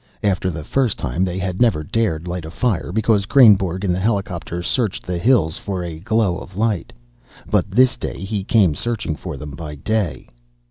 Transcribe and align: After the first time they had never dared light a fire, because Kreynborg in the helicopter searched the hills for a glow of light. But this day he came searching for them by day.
After 0.23 0.49
the 0.49 0.63
first 0.63 0.97
time 0.97 1.23
they 1.23 1.37
had 1.37 1.61
never 1.61 1.83
dared 1.83 2.27
light 2.27 2.43
a 2.43 2.49
fire, 2.49 2.91
because 2.91 3.27
Kreynborg 3.27 3.83
in 3.83 3.93
the 3.93 3.99
helicopter 3.99 4.63
searched 4.63 5.05
the 5.05 5.19
hills 5.19 5.59
for 5.59 5.83
a 5.83 5.99
glow 5.99 6.39
of 6.39 6.57
light. 6.57 6.91
But 7.47 7.69
this 7.69 7.97
day 7.97 8.17
he 8.17 8.43
came 8.43 8.73
searching 8.73 9.15
for 9.15 9.37
them 9.37 9.51
by 9.51 9.75
day. 9.75 10.27